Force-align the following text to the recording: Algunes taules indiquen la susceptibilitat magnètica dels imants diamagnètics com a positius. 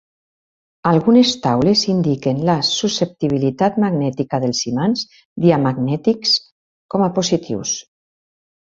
Algunes 0.91 1.33
taules 1.43 1.83
indiquen 1.95 2.41
la 2.49 2.55
susceptibilitat 2.71 3.79
magnètica 3.87 4.43
dels 4.47 4.65
imants 4.73 5.07
diamagnètics 5.47 6.37
com 6.97 7.07
a 7.09 7.13
positius. 7.21 7.81